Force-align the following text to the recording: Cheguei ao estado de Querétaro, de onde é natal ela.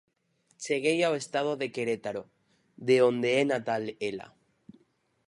Cheguei 0.63 0.99
ao 1.03 1.17
estado 1.21 1.51
de 1.61 1.67
Querétaro, 1.75 2.23
de 2.87 2.95
onde 3.09 3.29
é 3.41 3.43
natal 3.53 3.83
ela. 4.09 4.27